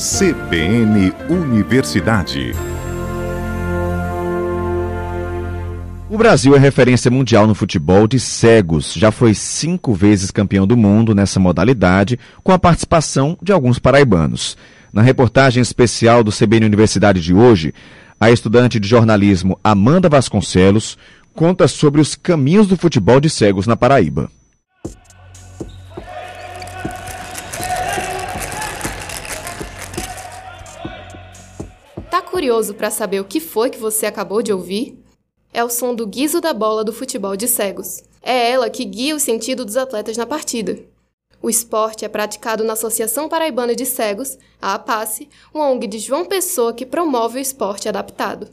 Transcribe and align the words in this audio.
CBN 0.00 1.12
Universidade. 1.28 2.54
O 6.08 6.16
Brasil 6.16 6.56
é 6.56 6.58
referência 6.58 7.10
mundial 7.10 7.46
no 7.46 7.54
futebol 7.54 8.08
de 8.08 8.18
cegos. 8.18 8.94
Já 8.94 9.10
foi 9.10 9.34
cinco 9.34 9.92
vezes 9.92 10.30
campeão 10.30 10.66
do 10.66 10.74
mundo 10.74 11.14
nessa 11.14 11.38
modalidade, 11.38 12.18
com 12.42 12.50
a 12.50 12.58
participação 12.58 13.36
de 13.42 13.52
alguns 13.52 13.78
paraibanos. 13.78 14.56
Na 14.90 15.02
reportagem 15.02 15.60
especial 15.60 16.24
do 16.24 16.32
CBN 16.32 16.64
Universidade 16.64 17.20
de 17.20 17.34
hoje, 17.34 17.74
a 18.18 18.30
estudante 18.30 18.80
de 18.80 18.88
jornalismo 18.88 19.60
Amanda 19.62 20.08
Vasconcelos 20.08 20.96
conta 21.34 21.68
sobre 21.68 22.00
os 22.00 22.14
caminhos 22.14 22.66
do 22.66 22.76
futebol 22.78 23.20
de 23.20 23.28
cegos 23.28 23.66
na 23.66 23.76
Paraíba. 23.76 24.30
Tá 32.10 32.20
curioso 32.20 32.74
para 32.74 32.90
saber 32.90 33.20
o 33.20 33.24
que 33.24 33.38
foi 33.38 33.70
que 33.70 33.78
você 33.78 34.04
acabou 34.04 34.42
de 34.42 34.52
ouvir? 34.52 34.98
É 35.54 35.62
o 35.62 35.70
som 35.70 35.94
do 35.94 36.04
guizo 36.04 36.40
da 36.40 36.52
bola 36.52 36.82
do 36.82 36.92
futebol 36.92 37.36
de 37.36 37.46
cegos. 37.46 38.02
É 38.20 38.50
ela 38.50 38.68
que 38.68 38.84
guia 38.84 39.14
o 39.14 39.20
sentido 39.20 39.64
dos 39.64 39.76
atletas 39.76 40.16
na 40.16 40.26
partida. 40.26 40.76
O 41.40 41.48
esporte 41.48 42.04
é 42.04 42.08
praticado 42.08 42.64
na 42.64 42.72
Associação 42.72 43.28
Paraibana 43.28 43.76
de 43.76 43.86
Cegos, 43.86 44.36
a 44.60 44.74
APACE, 44.74 45.28
uma 45.54 45.70
ONG 45.70 45.86
de 45.86 46.00
João 46.00 46.24
Pessoa 46.24 46.74
que 46.74 46.84
promove 46.84 47.38
o 47.38 47.40
esporte 47.40 47.88
adaptado. 47.88 48.48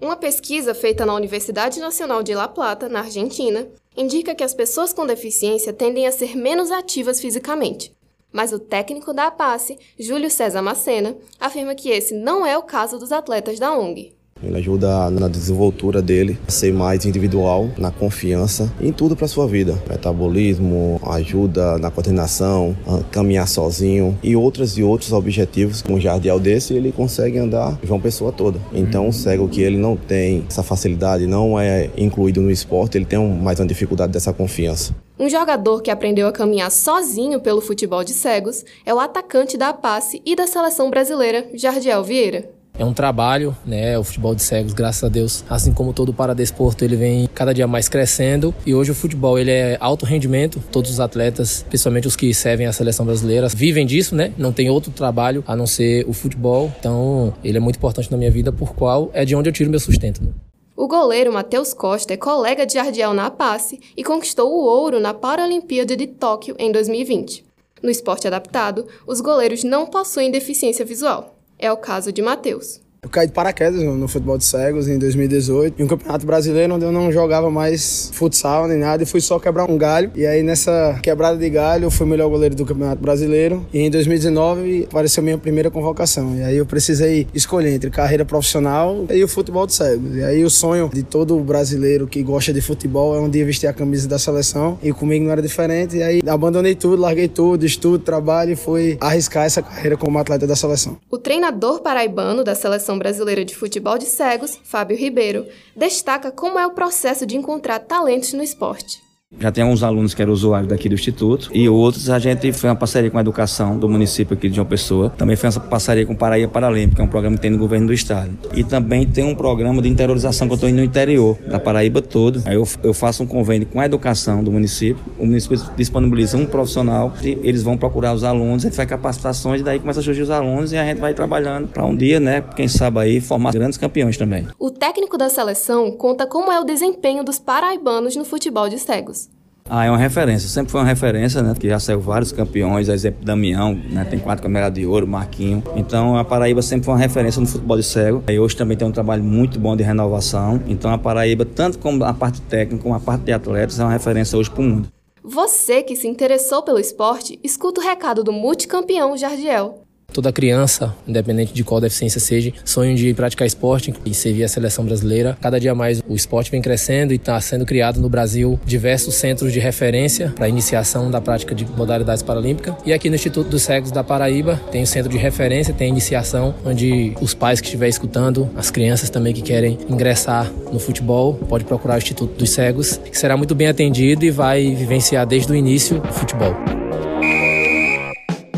Uma 0.00 0.16
pesquisa 0.16 0.74
feita 0.74 1.06
na 1.06 1.14
Universidade 1.14 1.78
Nacional 1.78 2.24
de 2.24 2.34
La 2.34 2.48
Plata, 2.48 2.88
na 2.88 3.00
Argentina, 3.00 3.68
indica 3.96 4.34
que 4.34 4.42
as 4.42 4.52
pessoas 4.52 4.92
com 4.92 5.06
deficiência 5.06 5.72
tendem 5.72 6.08
a 6.08 6.12
ser 6.12 6.36
menos 6.36 6.72
ativas 6.72 7.20
fisicamente, 7.20 7.96
mas 8.36 8.52
o 8.52 8.58
técnico 8.58 9.14
da 9.14 9.28
APACE, 9.28 9.78
Júlio 9.98 10.30
César 10.30 10.60
Macena, 10.60 11.16
afirma 11.40 11.74
que 11.74 11.88
esse 11.88 12.12
não 12.14 12.44
é 12.44 12.56
o 12.58 12.62
caso 12.62 12.98
dos 12.98 13.10
atletas 13.10 13.58
da 13.58 13.72
ONG. 13.72 14.12
Ele 14.42 14.58
ajuda 14.58 15.08
na 15.08 15.26
desenvoltura 15.26 16.02
dele 16.02 16.38
a 16.46 16.50
ser 16.50 16.70
mais 16.70 17.06
individual, 17.06 17.70
na 17.78 17.90
confiança, 17.90 18.70
em 18.78 18.92
tudo 18.92 19.16
para 19.16 19.26
sua 19.26 19.48
vida. 19.48 19.82
Metabolismo, 19.88 21.00
ajuda 21.06 21.78
na 21.78 21.90
coordenação, 21.90 22.76
caminhar 23.10 23.48
sozinho 23.48 24.18
e 24.22 24.36
outros 24.36 24.76
e 24.76 24.82
outros 24.82 25.12
objetivos. 25.12 25.80
Com 25.80 25.94
um 25.94 26.00
jardial 26.00 26.38
desse, 26.38 26.74
ele 26.74 26.92
consegue 26.92 27.38
andar 27.38 27.78
uma 27.88 27.98
pessoa 27.98 28.30
toda. 28.30 28.60
Então, 28.74 29.08
o 29.08 29.12
cego 29.14 29.48
que 29.48 29.62
ele 29.62 29.78
não 29.78 29.96
tem 29.96 30.44
essa 30.46 30.62
facilidade, 30.62 31.26
não 31.26 31.58
é 31.58 31.88
incluído 31.96 32.42
no 32.42 32.50
esporte, 32.50 32.98
ele 32.98 33.06
tem 33.06 33.18
mais 33.18 33.58
uma 33.58 33.66
dificuldade 33.66 34.12
dessa 34.12 34.34
confiança. 34.34 34.94
Um 35.18 35.30
jogador 35.30 35.80
que 35.80 35.90
aprendeu 35.90 36.28
a 36.28 36.32
caminhar 36.32 36.70
sozinho 36.70 37.40
pelo 37.40 37.62
futebol 37.62 38.04
de 38.04 38.12
cegos 38.12 38.64
é 38.84 38.92
o 38.92 39.00
atacante 39.00 39.56
da 39.56 39.72
Passe 39.72 40.20
e 40.26 40.36
da 40.36 40.46
seleção 40.46 40.90
brasileira, 40.90 41.48
Jardiel 41.54 42.04
Vieira. 42.04 42.50
É 42.78 42.84
um 42.84 42.92
trabalho, 42.92 43.56
né? 43.64 43.98
O 43.98 44.04
futebol 44.04 44.34
de 44.34 44.42
cegos, 44.42 44.74
graças 44.74 45.02
a 45.02 45.08
Deus, 45.08 45.42
assim 45.48 45.72
como 45.72 45.94
todo 45.94 46.10
o 46.10 46.12
paradesporto, 46.12 46.84
ele 46.84 46.96
vem 46.96 47.26
cada 47.34 47.54
dia 47.54 47.66
mais 47.66 47.88
crescendo. 47.88 48.54
E 48.66 48.74
hoje 48.74 48.90
o 48.90 48.94
futebol, 48.94 49.38
ele 49.38 49.50
é 49.50 49.78
alto 49.80 50.04
rendimento. 50.04 50.62
Todos 50.70 50.90
os 50.90 51.00
atletas, 51.00 51.64
principalmente 51.66 52.06
os 52.06 52.14
que 52.14 52.34
servem 52.34 52.66
a 52.66 52.72
seleção 52.74 53.06
brasileira, 53.06 53.48
vivem 53.48 53.86
disso, 53.86 54.14
né? 54.14 54.34
Não 54.36 54.52
tem 54.52 54.68
outro 54.68 54.92
trabalho 54.92 55.42
a 55.46 55.56
não 55.56 55.66
ser 55.66 56.04
o 56.06 56.12
futebol. 56.12 56.70
Então, 56.78 57.32
ele 57.42 57.56
é 57.56 57.60
muito 57.60 57.76
importante 57.76 58.10
na 58.10 58.18
minha 58.18 58.30
vida, 58.30 58.52
por 58.52 58.74
qual 58.74 59.10
é 59.14 59.24
de 59.24 59.34
onde 59.34 59.48
eu 59.48 59.52
tiro 59.54 59.70
meu 59.70 59.80
sustento. 59.80 60.22
Né? 60.22 60.28
O 60.76 60.86
goleiro 60.86 61.32
Matheus 61.32 61.72
Costa 61.72 62.12
é 62.12 62.18
colega 62.18 62.66
de 62.66 62.74
Jardiel 62.74 63.14
na 63.14 63.30
passe 63.30 63.80
e 63.96 64.04
conquistou 64.04 64.52
o 64.52 64.62
ouro 64.62 65.00
na 65.00 65.14
Paralimpíada 65.14 65.96
de 65.96 66.06
Tóquio 66.06 66.54
em 66.58 66.70
2020. 66.70 67.46
No 67.82 67.88
esporte 67.88 68.26
adaptado, 68.26 68.86
os 69.06 69.22
goleiros 69.22 69.64
não 69.64 69.86
possuem 69.86 70.30
deficiência 70.30 70.84
visual. 70.84 71.34
É 71.58 71.72
o 71.72 71.78
caso 71.78 72.12
de 72.12 72.20
Matheus. 72.20 72.82
Eu 73.06 73.10
caí 73.10 73.28
de 73.28 73.32
paraquedas 73.32 73.80
no 73.80 74.08
futebol 74.08 74.36
de 74.36 74.44
cegos 74.44 74.88
em 74.88 74.98
2018, 74.98 75.80
em 75.80 75.84
um 75.84 75.86
campeonato 75.86 76.26
brasileiro 76.26 76.74
onde 76.74 76.84
eu 76.84 76.90
não 76.90 77.12
jogava 77.12 77.48
mais 77.48 78.10
futsal 78.12 78.66
nem 78.66 78.78
nada 78.78 79.04
e 79.04 79.06
fui 79.06 79.20
só 79.20 79.38
quebrar 79.38 79.70
um 79.70 79.78
galho. 79.78 80.10
E 80.16 80.26
aí 80.26 80.42
nessa 80.42 80.98
quebrada 81.00 81.38
de 81.38 81.48
galho 81.48 81.84
eu 81.84 81.90
fui 81.90 82.04
o 82.04 82.08
melhor 82.08 82.28
goleiro 82.28 82.56
do 82.56 82.66
campeonato 82.66 83.00
brasileiro. 83.00 83.64
E 83.72 83.78
em 83.78 83.88
2019 83.92 84.88
apareceu 84.90 85.22
minha 85.22 85.38
primeira 85.38 85.70
convocação. 85.70 86.34
E 86.34 86.42
aí 86.42 86.56
eu 86.56 86.66
precisei 86.66 87.28
escolher 87.32 87.74
entre 87.74 87.90
carreira 87.90 88.24
profissional 88.24 89.06
e 89.08 89.22
o 89.22 89.28
futebol 89.28 89.68
de 89.68 89.74
cegos. 89.74 90.16
E 90.16 90.24
aí 90.24 90.44
o 90.44 90.50
sonho 90.50 90.90
de 90.92 91.04
todo 91.04 91.38
brasileiro 91.38 92.08
que 92.08 92.20
gosta 92.24 92.52
de 92.52 92.60
futebol 92.60 93.14
é 93.14 93.20
um 93.20 93.30
dia 93.30 93.44
vestir 93.44 93.68
a 93.68 93.72
camisa 93.72 94.08
da 94.08 94.18
seleção. 94.18 94.80
E 94.82 94.92
comigo 94.92 95.24
não 95.26 95.30
era 95.30 95.40
diferente. 95.40 95.98
E 95.98 96.02
aí 96.02 96.20
abandonei 96.26 96.74
tudo, 96.74 97.00
larguei 97.00 97.28
tudo, 97.28 97.64
estudo, 97.64 98.00
trabalho 98.00 98.50
e 98.50 98.56
fui 98.56 98.98
arriscar 99.00 99.44
essa 99.44 99.62
carreira 99.62 99.96
como 99.96 100.18
atleta 100.18 100.44
da 100.44 100.56
seleção. 100.56 100.96
O 101.08 101.18
treinador 101.18 101.80
paraibano 101.82 102.42
da 102.42 102.56
seleção 102.56 102.95
Brasileira 102.98 103.44
de 103.44 103.54
Futebol 103.54 103.98
de 103.98 104.06
Cegos, 104.06 104.58
Fábio 104.64 104.96
Ribeiro, 104.96 105.46
destaca 105.74 106.30
como 106.30 106.58
é 106.58 106.66
o 106.66 106.72
processo 106.72 107.24
de 107.24 107.36
encontrar 107.36 107.80
talentos 107.80 108.32
no 108.32 108.42
esporte. 108.42 109.05
Já 109.38 109.52
tem 109.52 109.62
alguns 109.62 109.82
alunos 109.82 110.14
que 110.14 110.22
eram 110.22 110.32
usuários 110.32 110.68
daqui 110.68 110.88
do 110.88 110.94
Instituto 110.94 111.50
e 111.52 111.68
outros 111.68 112.08
a 112.08 112.18
gente 112.18 112.52
foi 112.52 112.70
uma 112.70 112.76
parceria 112.76 113.10
com 113.10 113.18
a 113.18 113.20
educação 113.20 113.78
do 113.78 113.88
município 113.88 114.34
aqui 114.34 114.48
de 114.48 114.56
João 114.56 114.66
Pessoa. 114.66 115.10
Também 115.10 115.36
foi 115.36 115.50
uma 115.50 115.60
parceria 115.60 116.06
com 116.06 116.14
o 116.14 116.16
Paraíba 116.16 116.50
Paralímpico, 116.50 116.96
que 116.96 117.02
é 117.02 117.04
um 117.04 117.08
programa 117.08 117.36
que 117.36 117.42
tem 117.42 117.50
no 117.50 117.58
governo 117.58 117.88
do 117.88 117.92
estado. 117.92 118.30
E 118.54 118.64
também 118.64 119.06
tem 119.06 119.24
um 119.24 119.34
programa 119.34 119.82
de 119.82 119.88
interiorização 119.88 120.46
que 120.46 120.52
eu 120.52 120.56
estou 120.56 120.68
indo 120.68 120.76
no 120.76 120.84
interior, 120.84 121.36
da 121.46 121.60
Paraíba 121.60 122.00
todo. 122.00 122.42
Aí 122.46 122.54
eu, 122.54 122.66
eu 122.82 122.94
faço 122.94 123.22
um 123.22 123.26
convênio 123.26 123.66
com 123.66 123.80
a 123.80 123.84
educação 123.84 124.42
do 124.42 124.50
município. 124.50 125.02
O 125.18 125.26
município 125.26 125.60
disponibiliza 125.76 126.36
um 126.36 126.46
profissional 126.46 127.12
e 127.22 127.38
eles 127.42 127.62
vão 127.62 127.76
procurar 127.76 128.14
os 128.14 128.24
alunos, 128.24 128.64
a 128.64 128.68
gente 128.68 128.76
faz 128.76 128.88
capacitações 128.88 129.60
e 129.60 129.64
daí 129.64 129.78
começa 129.78 130.00
a 130.00 130.02
surgir 130.02 130.22
os 130.22 130.30
alunos 130.30 130.72
e 130.72 130.76
a 130.76 130.84
gente 130.84 130.98
vai 130.98 131.12
trabalhando 131.12 131.68
para 131.68 131.84
um 131.84 131.94
dia, 131.94 132.18
né, 132.18 132.42
quem 132.54 132.68
sabe 132.68 133.00
aí, 133.00 133.20
formar 133.20 133.52
grandes 133.52 133.78
campeões 133.78 134.16
também. 134.16 134.46
O 134.58 134.70
técnico 134.70 135.18
da 135.18 135.28
seleção 135.28 135.90
conta 135.92 136.26
como 136.26 136.50
é 136.50 136.60
o 136.60 136.64
desempenho 136.64 137.22
dos 137.22 137.38
paraibanos 137.38 138.16
no 138.16 138.24
futebol 138.24 138.68
de 138.68 138.78
cegos. 138.78 139.25
Ah, 139.68 139.84
é 139.84 139.90
uma 139.90 139.98
referência, 139.98 140.48
sempre 140.48 140.70
foi 140.70 140.80
uma 140.80 140.86
referência, 140.86 141.42
né? 141.42 141.52
Que 141.58 141.68
já 141.68 141.80
saiu 141.80 142.00
vários 142.00 142.30
campeões, 142.30 142.88
exemplo 142.88 143.24
Damião, 143.24 143.74
né? 143.90 144.04
Tem 144.04 144.18
quatro 144.18 144.42
câmeras 144.42 144.72
de 144.72 144.86
ouro, 144.86 145.06
Marquinho. 145.06 145.62
Então 145.74 146.16
a 146.16 146.24
Paraíba 146.24 146.62
sempre 146.62 146.84
foi 146.84 146.94
uma 146.94 147.00
referência 147.00 147.40
no 147.40 147.46
futebol 147.46 147.76
de 147.76 147.82
cego. 147.82 148.22
E 148.28 148.38
hoje 148.38 148.56
também 148.56 148.76
tem 148.76 148.86
um 148.86 148.92
trabalho 148.92 149.24
muito 149.24 149.58
bom 149.58 149.76
de 149.76 149.82
renovação. 149.82 150.60
Então 150.66 150.92
a 150.92 150.98
Paraíba, 150.98 151.44
tanto 151.44 151.78
como 151.78 152.04
a 152.04 152.14
parte 152.14 152.40
técnica 152.42 152.82
como 152.82 152.94
a 152.94 153.00
parte 153.00 153.24
de 153.24 153.32
atletas, 153.32 153.80
é 153.80 153.82
uma 153.82 153.92
referência 153.92 154.38
hoje 154.38 154.50
para 154.50 154.60
o 154.60 154.64
mundo. 154.64 154.88
Você 155.22 155.82
que 155.82 155.96
se 155.96 156.06
interessou 156.06 156.62
pelo 156.62 156.78
esporte, 156.78 157.38
escuta 157.42 157.80
o 157.80 157.84
recado 157.84 158.22
do 158.22 158.32
multicampeão 158.32 159.16
Jardiel. 159.16 159.85
Toda 160.16 160.32
criança, 160.32 160.94
independente 161.06 161.52
de 161.52 161.62
qual 161.62 161.78
deficiência 161.78 162.18
seja, 162.18 162.50
sonho 162.64 162.96
de 162.96 163.12
praticar 163.12 163.46
esporte 163.46 163.92
e 164.06 164.14
servir 164.14 164.44
a 164.44 164.48
seleção 164.48 164.82
brasileira. 164.82 165.36
Cada 165.42 165.60
dia 165.60 165.74
mais 165.74 166.02
o 166.08 166.14
esporte 166.14 166.50
vem 166.50 166.62
crescendo 166.62 167.12
e 167.12 167.16
está 167.16 167.38
sendo 167.38 167.66
criado 167.66 168.00
no 168.00 168.08
Brasil 168.08 168.58
diversos 168.64 169.14
centros 169.16 169.52
de 169.52 169.60
referência 169.60 170.32
para 170.34 170.48
iniciação 170.48 171.10
da 171.10 171.20
prática 171.20 171.54
de 171.54 171.66
modalidades 171.66 172.22
paralímpicas. 172.22 172.74
E 172.86 172.94
aqui 172.94 173.10
no 173.10 173.14
Instituto 173.14 173.50
dos 173.50 173.60
Cegos 173.60 173.90
da 173.90 174.02
Paraíba 174.02 174.58
tem 174.72 174.82
o 174.82 174.86
centro 174.86 175.10
de 175.10 175.18
referência, 175.18 175.74
tem 175.74 175.90
iniciação, 175.90 176.54
onde 176.64 177.12
os 177.20 177.34
pais 177.34 177.60
que 177.60 177.66
estiverem 177.66 177.90
escutando, 177.90 178.48
as 178.56 178.70
crianças 178.70 179.10
também 179.10 179.34
que 179.34 179.42
querem 179.42 179.76
ingressar 179.86 180.50
no 180.72 180.78
futebol, 180.78 181.34
pode 181.34 181.66
procurar 181.66 181.96
o 181.96 181.98
Instituto 181.98 182.38
dos 182.38 182.48
Cegos, 182.48 182.98
que 183.04 183.18
será 183.18 183.36
muito 183.36 183.54
bem 183.54 183.66
atendido 183.66 184.24
e 184.24 184.30
vai 184.30 184.74
vivenciar 184.74 185.26
desde 185.26 185.52
o 185.52 185.54
início 185.54 186.00
o 186.08 186.12
futebol. 186.14 186.75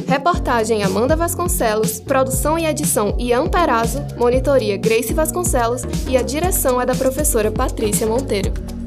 Reportagem 0.09 0.83
Amanda 0.83 1.15
Vasconcelos, 1.15 2.01
produção 2.01 2.59
e 2.59 2.65
edição 2.65 3.15
Ian 3.19 3.47
Perazzo, 3.47 4.03
monitoria 4.17 4.79
Grace 4.79 5.13
Vasconcelos 5.13 5.83
e 6.09 6.17
a 6.17 6.23
direção 6.23 6.81
é 6.81 6.87
da 6.87 6.95
professora 6.95 7.53
Patrícia 7.53 8.07
Monteiro. 8.07 8.78